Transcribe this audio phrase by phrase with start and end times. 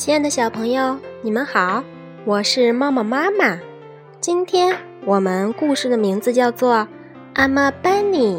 [0.00, 1.84] 亲爱的小朋友，你们好，
[2.24, 3.60] 我是猫猫妈妈。
[4.18, 4.74] 今天
[5.04, 6.74] 我们故事的名字叫做
[7.34, 8.36] 《I'm a Bunny》，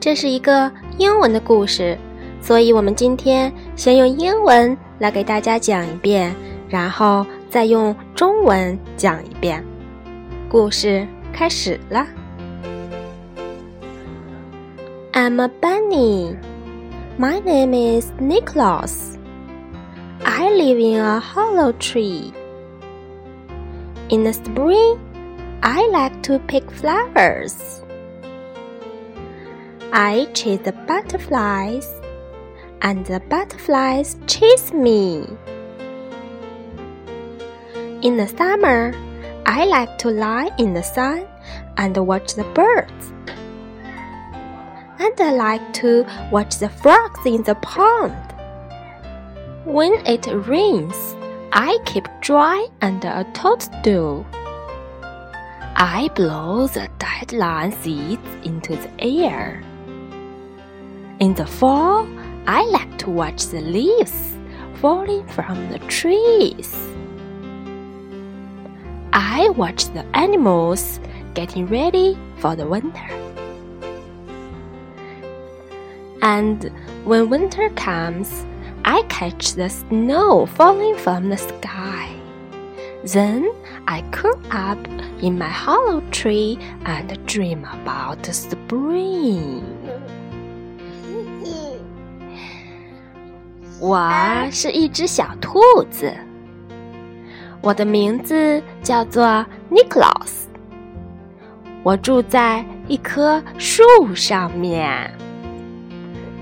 [0.00, 1.96] 这是一个英文的故事，
[2.42, 6.34] 所以我们今天先用英文来给大家讲一遍，
[6.68, 9.64] 然后再用中文讲一遍。
[10.48, 12.04] 故事开始了。
[15.12, 16.34] I'm a bunny.
[17.16, 19.19] My name is Nicholas.
[20.40, 22.32] I live in a hollow tree.
[24.08, 24.98] In the spring,
[25.62, 27.82] I like to pick flowers.
[29.92, 31.86] I chase the butterflies,
[32.80, 35.26] and the butterflies chase me.
[38.00, 38.94] In the summer,
[39.44, 41.28] I like to lie in the sun
[41.76, 43.12] and watch the birds.
[44.98, 48.29] And I like to watch the frogs in the pond.
[49.64, 50.96] When it rains,
[51.52, 54.24] I keep dry under a toadstool.
[55.76, 59.62] I blow the dandelion seeds into the air.
[61.20, 62.08] In the fall,
[62.46, 64.34] I like to watch the leaves
[64.76, 66.74] falling from the trees.
[69.12, 71.00] I watch the animals
[71.34, 73.10] getting ready for the winter.
[76.22, 76.72] And
[77.04, 78.46] when winter comes,
[78.83, 82.09] I catch the snow falling from the sky.
[83.03, 83.45] Then
[83.85, 84.79] I curl up
[85.21, 89.61] in my hollow tree and dream about spring.
[93.79, 94.09] 我
[94.51, 95.59] 是一只小兔
[95.91, 96.13] 子，
[97.61, 100.45] 我的名字叫做 Nicholas。
[101.83, 103.83] 我住在一棵树
[104.15, 105.11] 上面。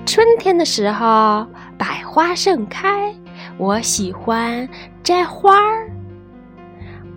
[0.05, 1.45] 春天的时候，
[1.78, 3.14] 百花盛开，
[3.56, 4.68] 我喜欢
[5.02, 5.88] 摘花儿，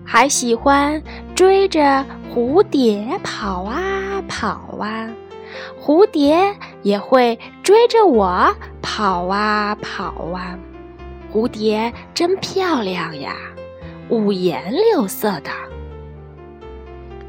[0.06, 1.02] 还喜欢
[1.34, 5.10] 追着蝴蝶跑啊跑啊，
[5.82, 10.58] 蝴蝶也会追着我跑啊跑啊。
[11.34, 13.36] 蝴蝶真漂亮呀，
[14.10, 15.50] 五颜六色的。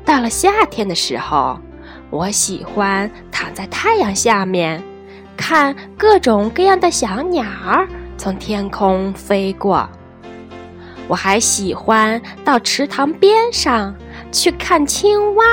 [0.04, 1.59] 到了夏天的时候，
[2.10, 4.82] 我喜欢躺在太阳下面。
[5.37, 9.88] 看各种各样的小鸟儿从天空飞过，
[11.09, 13.94] 我还喜欢到池塘边上
[14.31, 15.44] 去看青蛙，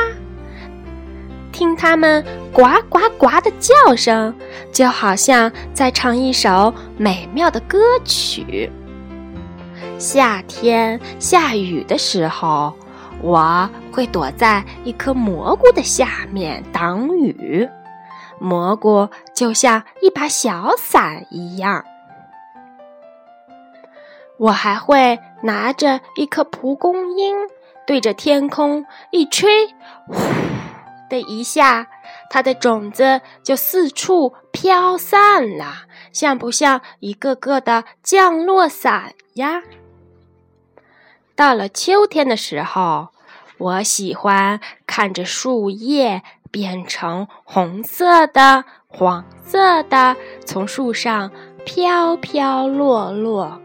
[1.51, 2.23] 听它们
[2.53, 4.33] 呱呱呱的叫声，
[4.71, 8.71] 就好像在唱一首美妙的歌曲。
[9.97, 12.73] 夏天下雨的时候，
[13.21, 17.67] 我会躲在一颗蘑菇的下面挡雨。
[18.37, 21.83] 蘑菇就像一把小伞一样，
[24.37, 27.35] 我还会拿着一颗蒲公英，
[27.87, 29.67] 对着天空一吹，
[30.07, 30.15] 呼
[31.09, 31.87] 的一下，
[32.29, 39.63] 它的种子就四处飘散了，像不像一个个的降落伞呀？
[41.35, 43.09] 到了秋天的时候，
[43.57, 46.21] 我喜欢看着树叶。
[46.51, 50.15] 变成红色的、黄色的，
[50.45, 51.31] 从树上
[51.63, 53.61] 飘飘落落。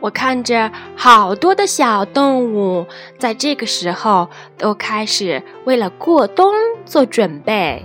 [0.00, 2.86] 我看着好多的小动物，
[3.18, 6.52] 在这个时候都开始为了过冬
[6.84, 7.84] 做准备。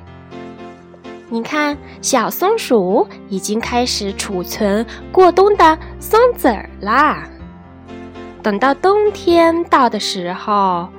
[1.29, 7.27] 你看，小松鼠已经开始储存过冬的松子儿啦。
[8.43, 10.89] 等到冬天到的时候。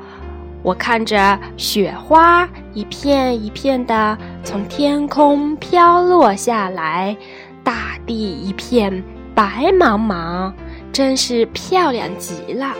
[0.62, 7.16] 我看着雪花一片一片的从天空飘落下来，
[7.64, 9.02] 大地一片
[9.34, 10.52] 白茫茫，
[10.92, 12.74] 真是漂亮极了。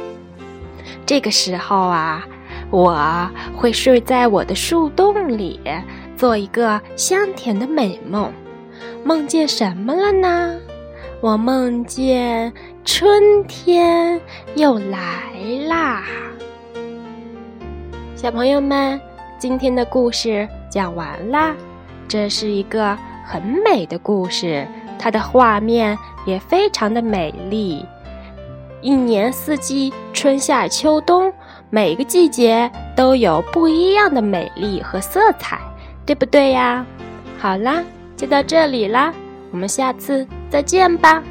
[1.06, 2.24] 这个时候啊，
[2.70, 5.59] 我会睡在我的树洞里，
[6.16, 8.30] 做一个香甜的美梦。
[9.03, 10.56] 梦见什么了呢？
[11.22, 12.53] 我梦见
[12.84, 14.21] 春天
[14.54, 15.32] 又来
[15.66, 16.03] 啦。
[18.20, 19.00] 小朋友们，
[19.38, 21.56] 今天的故事讲完啦。
[22.06, 22.94] 这是一个
[23.24, 24.68] 很美的故事，
[24.98, 25.96] 它的画面
[26.26, 27.82] 也非常的美丽。
[28.82, 31.32] 一年四季，春夏秋冬，
[31.70, 35.58] 每个季节都有不一样的美丽和色彩，
[36.04, 36.84] 对不对呀？
[37.38, 37.82] 好啦，
[38.18, 39.14] 就到这里啦，
[39.50, 41.22] 我们下次再见吧。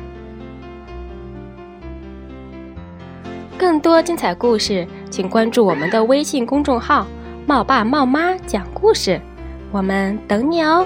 [3.60, 7.06] 更多精彩故事，请关注我们的微信公众号
[7.48, 9.20] “茂爸茂妈讲故事”，
[9.72, 10.86] 我们等你哦。